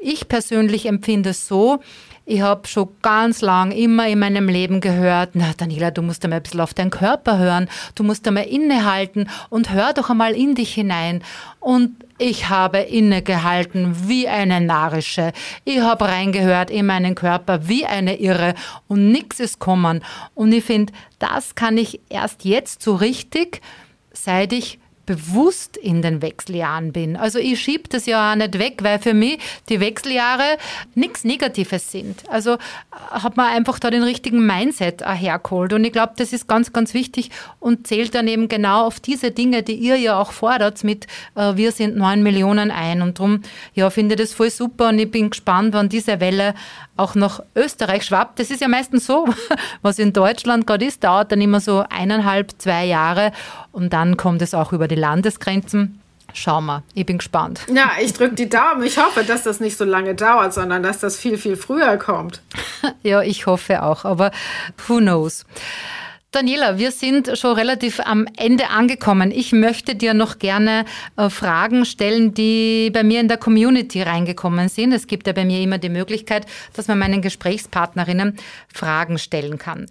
[0.00, 1.80] Ich persönlich empfinde es so,
[2.30, 6.40] ich habe schon ganz lang immer in meinem Leben gehört, na Daniela, du musst einmal
[6.40, 10.54] ein bisschen auf deinen Körper hören, du musst einmal innehalten und hör doch einmal in
[10.54, 11.24] dich hinein.
[11.58, 15.32] Und ich habe innegehalten wie eine Narische.
[15.64, 18.54] Ich habe reingehört in meinen Körper wie eine Irre
[18.88, 20.04] und nichts ist kommen.
[20.34, 23.62] Und ich finde, das kann ich erst jetzt so richtig,
[24.12, 24.78] seit ich
[25.08, 27.16] bewusst in den Wechseljahren bin.
[27.16, 29.38] Also ich schiebe das ja auch nicht weg, weil für mich
[29.70, 30.58] die Wechseljahre
[30.94, 32.28] nichts Negatives sind.
[32.28, 32.58] Also äh,
[33.10, 35.72] hat man einfach da den richtigen Mindset hergeholt.
[35.72, 39.30] Und ich glaube, das ist ganz, ganz wichtig und zählt dann eben genau auf diese
[39.30, 43.00] Dinge, die ihr ja auch fordert mit äh, wir sind neun Millionen ein.
[43.00, 43.40] Und darum,
[43.72, 46.52] ja, finde ich das voll super und ich bin gespannt, wann diese Welle
[46.98, 48.40] auch nach Österreich schwappt.
[48.40, 49.26] Das ist ja meistens so,
[49.82, 53.32] was in Deutschland gerade ist, dauert dann immer so eineinhalb, zwei Jahre
[53.78, 56.00] und dann kommt es auch über die Landesgrenzen.
[56.34, 57.60] Schauen wir, ich bin gespannt.
[57.72, 58.82] Ja, ich drücke die Daumen.
[58.82, 62.42] Ich hoffe, dass das nicht so lange dauert, sondern dass das viel, viel früher kommt.
[63.04, 64.32] ja, ich hoffe auch, aber
[64.88, 65.46] who knows.
[66.30, 69.30] Daniela, wir sind schon relativ am Ende angekommen.
[69.30, 70.84] Ich möchte dir noch gerne
[71.16, 74.92] äh, Fragen stellen, die bei mir in der Community reingekommen sind.
[74.92, 78.36] Es gibt ja bei mir immer die Möglichkeit, dass man meinen Gesprächspartnerinnen
[78.70, 79.86] Fragen stellen kann.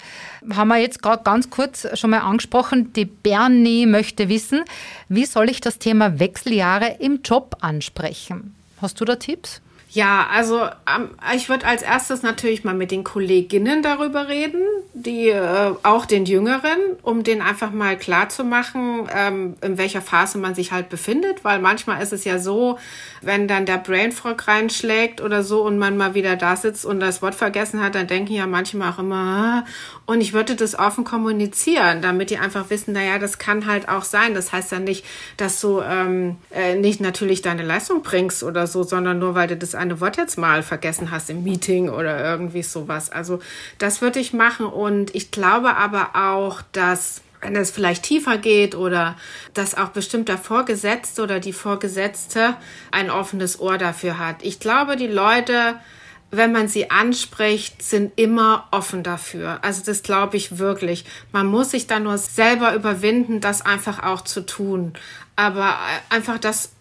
[0.54, 2.94] Haben wir jetzt gerade ganz kurz schon mal angesprochen.
[2.94, 4.64] Die Bernie möchte wissen,
[5.10, 8.54] wie soll ich das Thema Wechseljahre im Job ansprechen?
[8.80, 9.60] Hast du da Tipps?
[9.98, 14.62] Ja, also ähm, ich würde als erstes natürlich mal mit den Kolleginnen darüber reden,
[14.94, 20.04] die äh, auch den Jüngeren, um den einfach mal klar zu machen, ähm, in welcher
[20.04, 22.78] Phase man sich halt befindet, weil manchmal ist es ja so,
[23.24, 27.24] wenn dann der Brainfrog reinschlägt oder so und man mal wieder da sitzt und das
[27.24, 29.66] Wort vergessen hat, dann denken ja manchmal auch immer, ah.
[30.06, 34.04] und ich würde das offen kommunizieren, damit die einfach wissen, naja, das kann halt auch
[34.04, 34.36] sein.
[34.36, 35.04] Das heißt dann nicht,
[35.38, 39.58] dass du ähm, äh, nicht natürlich deine Leistung bringst oder so, sondern nur weil du
[39.58, 43.10] das eine Wort jetzt mal vergessen hast im Meeting oder irgendwie sowas.
[43.10, 43.40] Also
[43.78, 48.76] das würde ich machen und ich glaube aber auch, dass wenn es vielleicht tiefer geht
[48.76, 49.16] oder
[49.54, 52.56] dass auch bestimmter Vorgesetzte oder die Vorgesetzte
[52.92, 54.38] ein offenes Ohr dafür hat.
[54.42, 55.76] Ich glaube, die Leute,
[56.32, 59.60] wenn man sie anspricht, sind immer offen dafür.
[59.62, 61.06] Also das glaube ich wirklich.
[61.32, 64.94] Man muss sich dann nur selber überwinden, das einfach auch zu tun.
[65.36, 65.78] Aber
[66.10, 66.72] einfach das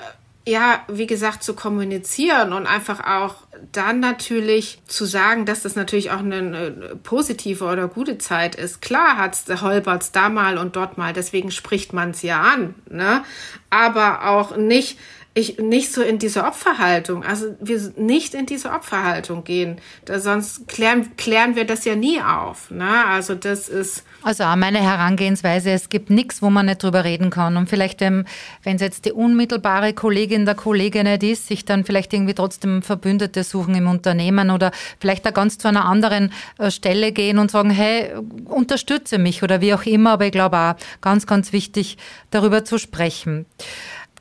[0.49, 3.35] ja, wie gesagt, zu kommunizieren und einfach auch
[3.73, 8.81] dann natürlich zu sagen, dass das natürlich auch eine, positive oder gute Zeit ist.
[8.81, 13.25] Klar hat's holpert's da mal und dort mal, deswegen spricht man's ja an, ne?
[13.71, 14.99] Aber auch nicht
[15.37, 20.67] ich nicht so in diese Opferhaltung, also wir nicht in diese Opferhaltung gehen, da sonst
[20.67, 22.71] klären, klären wir das ja nie auf.
[22.71, 23.05] Ne?
[23.07, 24.03] Also das ist.
[24.23, 27.59] Also meine Herangehensweise, es gibt nichts, wo man nicht drüber reden kann.
[27.59, 28.25] Und vielleicht, wenn
[28.65, 33.45] es jetzt die unmittelbare Kollegin der Kollegin nicht ist, sich dann vielleicht irgendwie trotzdem Verbündete
[33.45, 37.69] suchen im Unternehmen oder vielleicht da ganz zu einer anderen äh, Stelle gehen und sagen,
[37.69, 38.11] hey,
[38.47, 40.13] unterstütze mich oder wie auch immer.
[40.13, 41.99] Aber ich glaube auch ganz, ganz wichtig,
[42.31, 43.45] darüber zu sprechen.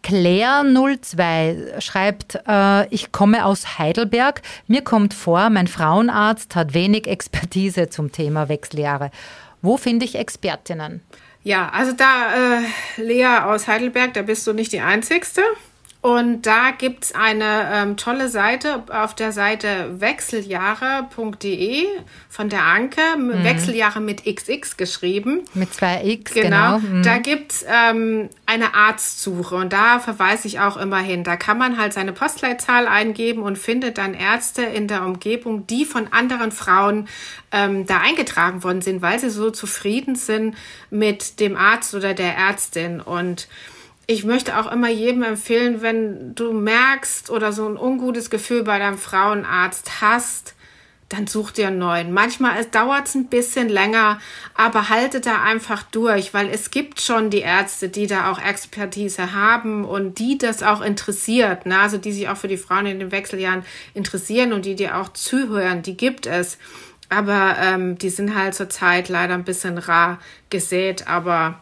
[0.06, 4.44] Claire02 schreibt, äh, ich komme aus Heidelberg.
[4.68, 9.10] Mir kommt vor, mein Frauenarzt hat wenig Expertise zum Thema Wechseljahre.
[9.64, 11.02] Wo finde ich Expertinnen?
[11.44, 15.42] Ja, also da, äh, Lea aus Heidelberg, da bist du nicht die Einzigste.
[16.06, 21.88] Und da gibt's eine ähm, tolle Seite auf der Seite wechseljahre.de
[22.30, 23.44] von der Anke, mhm.
[23.44, 25.46] Wechseljahre mit XX geschrieben.
[25.56, 26.78] Mit zwei X, genau.
[26.78, 26.98] genau.
[26.98, 27.02] Mhm.
[27.02, 31.24] Da gibt's ähm, eine Arztsuche und da verweise ich auch immer hin.
[31.24, 35.86] Da kann man halt seine Postleitzahl eingeben und findet dann Ärzte in der Umgebung, die
[35.86, 37.08] von anderen Frauen
[37.52, 40.56] ähm, da eingetragen worden sind, weil sie so zufrieden sind
[40.92, 43.02] mit dem Arzt oder der Ärztin.
[43.02, 43.48] Und
[44.08, 48.78] ich möchte auch immer jedem empfehlen, wenn du merkst oder so ein ungutes Gefühl bei
[48.78, 50.54] deinem Frauenarzt hast,
[51.10, 52.12] dann such dir einen neuen.
[52.12, 54.20] Manchmal dauert es ein bisschen länger,
[54.56, 59.34] aber halte da einfach durch, weil es gibt schon die Ärzte, die da auch Expertise
[59.34, 61.80] haben und die das auch interessiert, ne?
[61.80, 63.64] also die sich auch für die Frauen in den Wechseljahren
[63.94, 66.58] interessieren und die dir auch zuhören, die gibt es.
[67.08, 71.60] Aber ähm, die sind halt zurzeit leider ein bisschen rar gesät, aber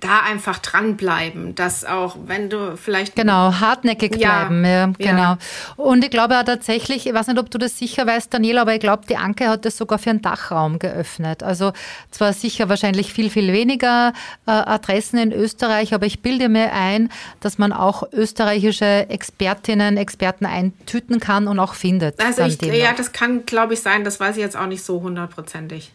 [0.00, 3.16] da einfach dranbleiben, dass auch wenn du vielleicht.
[3.16, 5.22] Genau, hartnäckig bleiben, ja, ja genau.
[5.22, 5.38] Ja.
[5.76, 8.74] Und ich glaube auch tatsächlich, ich weiß nicht, ob du das sicher weißt, Daniela, aber
[8.74, 11.42] ich glaube, die Anke hat das sogar für einen Dachraum geöffnet.
[11.42, 11.72] Also
[12.10, 14.12] zwar sicher wahrscheinlich viel, viel weniger
[14.46, 20.46] äh, Adressen in Österreich, aber ich bilde mir ein, dass man auch österreichische Expertinnen, Experten
[20.46, 22.20] eintüten kann und auch findet.
[22.20, 25.02] Also ich, ja, das kann, glaube ich, sein, das weiß ich jetzt auch nicht so
[25.02, 25.92] hundertprozentig.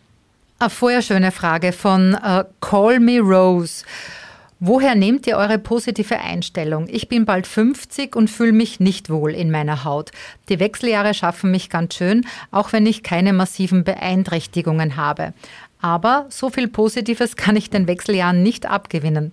[0.62, 3.84] Eine vorher schöne Frage von uh, Call Me Rose.
[4.60, 6.88] Woher nehmt ihr eure positive Einstellung?
[6.88, 10.12] Ich bin bald 50 und fühle mich nicht wohl in meiner Haut.
[10.50, 15.34] Die Wechseljahre schaffen mich ganz schön, auch wenn ich keine massiven Beeinträchtigungen habe.
[15.82, 19.32] Aber so viel Positives kann ich den Wechseljahren nicht abgewinnen.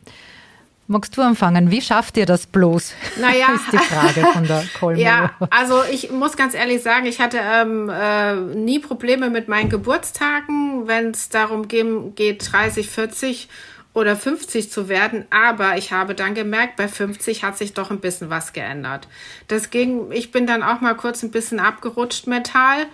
[0.90, 1.70] Magst du anfangen?
[1.70, 2.94] Wie schafft ihr das bloß?
[3.20, 4.98] Naja, ist die Frage von der Kolmo.
[4.98, 9.68] Ja, also ich muss ganz ehrlich sagen, ich hatte ähm, äh, nie Probleme mit meinen
[9.68, 13.48] Geburtstagen, wenn es darum geht, 30, 40
[13.92, 15.26] oder 50 zu werden.
[15.28, 19.08] Aber ich habe dann gemerkt, bei 50 hat sich doch ein bisschen was geändert.
[19.48, 22.86] Das ging, ich bin dann auch mal kurz ein bisschen abgerutscht mental.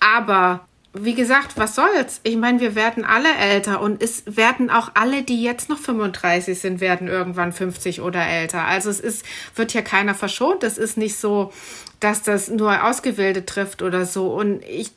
[0.00, 0.66] Aber
[1.04, 2.20] wie gesagt, was soll's?
[2.22, 6.58] Ich meine, wir werden alle älter und es werden auch alle, die jetzt noch 35
[6.58, 8.64] sind, werden irgendwann 50 oder älter.
[8.64, 10.62] Also es ist, wird ja keiner verschont.
[10.62, 11.52] Es ist nicht so,
[12.00, 14.32] dass das nur Ausgewählte trifft oder so.
[14.34, 14.90] Und ich,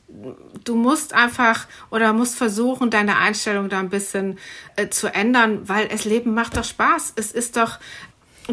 [0.64, 4.38] du musst einfach oder musst versuchen, deine Einstellung da ein bisschen
[4.76, 7.14] äh, zu ändern, weil es Leben macht doch Spaß.
[7.16, 7.80] Es ist doch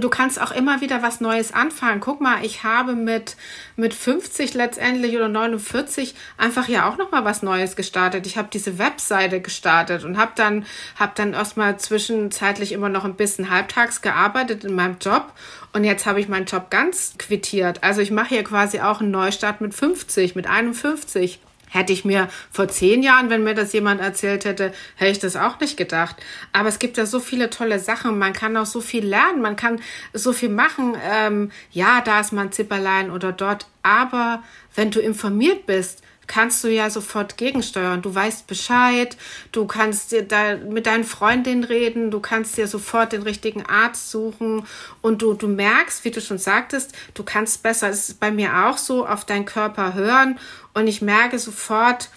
[0.03, 2.01] du kannst auch immer wieder was Neues anfangen.
[2.01, 3.37] Guck mal, ich habe mit,
[3.77, 8.27] mit 50 letztendlich oder 49 einfach ja auch nochmal was Neues gestartet.
[8.27, 10.67] Ich habe diese Webseite gestartet und habe dann,
[10.99, 15.33] hab dann erstmal zwischenzeitlich immer noch ein bisschen halbtags gearbeitet in meinem Job.
[15.73, 17.83] Und jetzt habe ich meinen Job ganz quittiert.
[17.83, 21.41] Also ich mache hier quasi auch einen Neustart mit 50, mit 51.
[21.69, 25.37] Hätte ich mir vor zehn Jahren, wenn mir das jemand erzählt hätte, hätte ich das
[25.37, 26.17] auch nicht gedacht.
[26.53, 28.19] Aber es gibt ja so viele tolle Sachen.
[28.19, 29.43] Man kann auch so viel lernen.
[29.43, 29.81] Man kann
[30.13, 30.97] so viel machen.
[31.05, 33.67] Ähm, ja, da ist man Zipperlein oder dort.
[33.83, 34.43] Aber
[34.75, 38.03] wenn du informiert bist, kannst du ja sofort gegensteuern.
[38.03, 39.17] Du weißt Bescheid,
[39.53, 44.11] du kannst dir da mit deinen Freundinnen reden, du kannst dir sofort den richtigen Arzt
[44.11, 44.67] suchen.
[45.03, 48.67] Und du, du merkst, wie du schon sagtest, du kannst besser, das ist bei mir
[48.67, 50.39] auch so, auf deinen Körper hören.
[50.75, 52.11] Und ich merke sofort,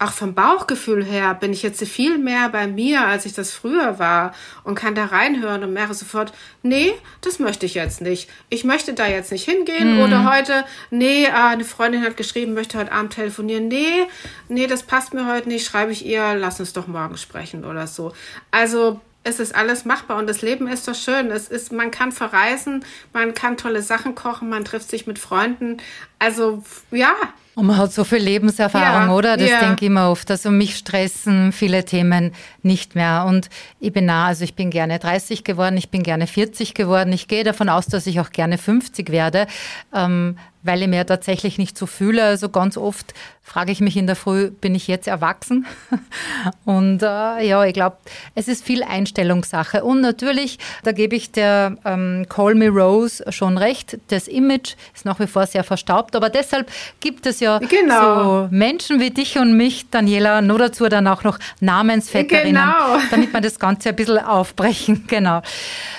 [0.00, 3.98] auch vom Bauchgefühl her bin ich jetzt viel mehr bei mir, als ich das früher
[3.98, 4.34] war
[4.64, 6.32] und kann da reinhören und merke sofort,
[6.62, 8.28] nee, das möchte ich jetzt nicht.
[8.48, 10.02] Ich möchte da jetzt nicht hingehen mhm.
[10.02, 13.68] oder heute, nee, äh, eine Freundin hat geschrieben, möchte heute Abend telefonieren.
[13.68, 14.06] Nee,
[14.48, 17.86] nee, das passt mir heute nicht, schreibe ich ihr, lass uns doch morgen sprechen oder
[17.86, 18.14] so.
[18.50, 21.30] Also es ist alles machbar und das Leben ist doch schön.
[21.30, 25.76] Es ist, man kann verreisen, man kann tolle Sachen kochen, man trifft sich mit Freunden.
[26.18, 27.14] Also ja,
[27.56, 29.36] und man hat so viel Lebenserfahrung, ja, oder?
[29.36, 29.60] Das ja.
[29.60, 30.30] denke ich immer oft.
[30.30, 33.26] Also mich stressen viele Themen nicht mehr.
[33.28, 33.50] Und
[33.80, 37.12] ich bin nah, also ich bin gerne 30 geworden, ich bin gerne 40 geworden.
[37.12, 39.46] Ich gehe davon aus, dass ich auch gerne 50 werde.
[39.92, 42.24] Ähm, weil ich mir tatsächlich nicht so fühle.
[42.24, 45.66] Also ganz oft frage ich mich in der Früh, bin ich jetzt erwachsen?
[46.64, 47.96] Und äh, ja, ich glaube,
[48.36, 49.82] es ist viel Einstellungssache.
[49.82, 55.04] Und natürlich, da gebe ich der ähm, Call Me Rose schon recht, das Image ist
[55.04, 56.70] nach wie vor sehr verstaubt, aber deshalb
[57.00, 58.46] gibt es ja genau.
[58.46, 62.98] so Menschen wie dich und mich, Daniela, nur dazu dann auch noch Namensvetterinnen, genau.
[63.10, 65.04] damit wir das Ganze ein bisschen aufbrechen.
[65.10, 65.42] Genau.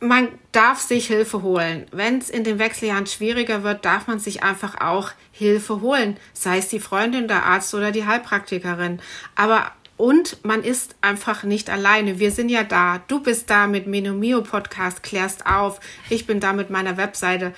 [0.00, 1.86] man darf sich Hilfe holen.
[1.90, 6.18] Wenn es in den Wechseljahren schwieriger wird, darf man sich einfach auch Hilfe holen.
[6.32, 9.00] Sei es die Freundin, der Arzt oder die Heilpraktikerin.
[9.34, 12.18] Aber und man ist einfach nicht alleine.
[12.18, 13.02] Wir sind ja da.
[13.08, 15.80] Du bist da mit Menomio Podcast, klärst auf.
[16.08, 17.52] Ich bin da mit meiner Webseite.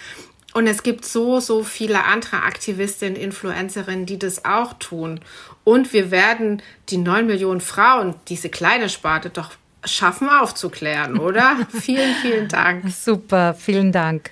[0.54, 5.20] Und es gibt so, so viele andere Aktivistinnen, Influencerinnen, die das auch tun.
[5.62, 9.52] Und wir werden die neun Millionen Frauen, diese kleine Sparte, doch
[9.84, 11.56] schaffen aufzuklären, oder?
[11.80, 12.90] vielen, vielen Dank.
[12.90, 14.30] Super, vielen Dank.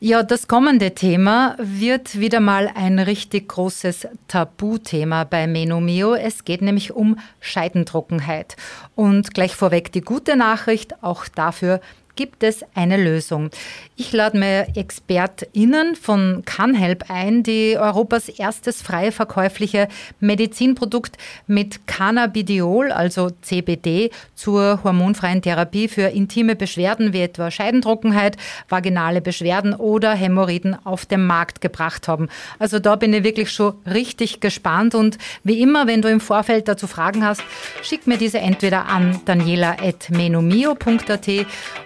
[0.00, 6.14] Ja, das kommende Thema wird wieder mal ein richtig großes Tabuthema bei Menomio.
[6.14, 8.56] Es geht nämlich um Scheidentrockenheit.
[8.94, 11.80] Und gleich vorweg die gute Nachricht, auch dafür
[12.18, 13.50] gibt es eine Lösung.
[13.94, 19.86] Ich lade mir ExpertInnen von CanHelp ein, die Europas erstes frei verkäufliche
[20.18, 21.16] Medizinprodukt
[21.46, 28.36] mit Cannabidiol, also CBD, zur hormonfreien Therapie für intime Beschwerden wie etwa Scheidentrockenheit,
[28.68, 32.28] vaginale Beschwerden oder Hämorrhoiden auf den Markt gebracht haben.
[32.58, 36.66] Also da bin ich wirklich schon richtig gespannt und wie immer, wenn du im Vorfeld
[36.66, 37.44] dazu Fragen hast,
[37.80, 41.28] schick mir diese entweder an daniela.menomio.at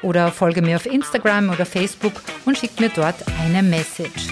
[0.01, 2.13] oder oder folge mir auf Instagram oder Facebook
[2.45, 4.29] und schickt mir dort eine Message.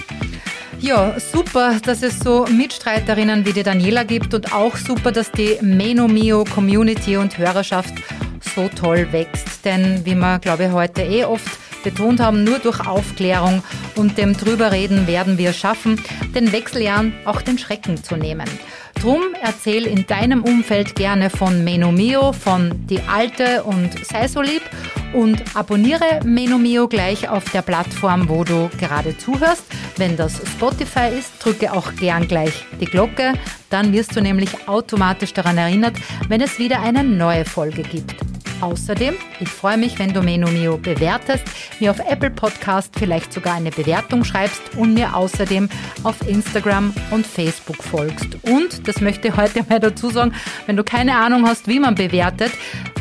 [0.79, 5.57] Ja, super, dass es so Mitstreiterinnen wie die Daniela gibt und auch super, dass die
[5.61, 7.93] Menomio Community und Hörerschaft
[8.55, 9.63] so toll wächst.
[9.63, 11.51] Denn wie wir, glaube ich, heute eh oft
[11.83, 13.63] betont haben, nur durch Aufklärung
[13.95, 16.01] und dem Drüberreden werden wir schaffen,
[16.33, 18.49] den Wechseljahren auch den Schrecken zu nehmen.
[19.01, 24.61] Drum erzähl in deinem Umfeld gerne von Menomio, von Die Alte und Sei so lieb
[25.13, 29.63] und abonniere Menomio gleich auf der Plattform, wo du gerade zuhörst.
[29.97, 33.33] Wenn das Spotify ist, drücke auch gern gleich die Glocke,
[33.69, 35.95] dann wirst du nämlich automatisch daran erinnert,
[36.27, 38.30] wenn es wieder eine neue Folge gibt.
[38.61, 41.43] Außerdem, ich freue mich, wenn du Menomio bewertest,
[41.79, 45.67] mir auf Apple Podcast vielleicht sogar eine Bewertung schreibst und mir außerdem
[46.03, 48.37] auf Instagram und Facebook folgst.
[48.43, 50.33] Und, das möchte ich heute mal dazu sagen,
[50.67, 52.51] wenn du keine Ahnung hast, wie man bewertet,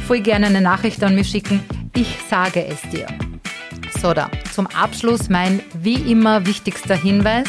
[0.07, 1.63] voll gerne eine Nachricht an mich schicken.
[1.95, 3.07] Ich sage es dir.
[4.01, 7.49] So, da, zum Abschluss mein wie immer wichtigster Hinweis.